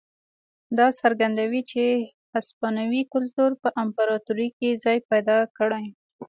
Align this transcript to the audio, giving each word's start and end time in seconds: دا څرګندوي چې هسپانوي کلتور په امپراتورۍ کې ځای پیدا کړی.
دا 0.77 0.87
څرګندوي 1.01 1.61
چې 1.71 1.83
هسپانوي 2.33 3.01
کلتور 3.13 3.51
په 3.61 3.69
امپراتورۍ 3.83 4.49
کې 4.57 4.79
ځای 4.83 4.97
پیدا 5.09 5.37
کړی. 5.57 5.85